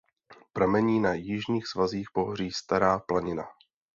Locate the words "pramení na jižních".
0.53-1.67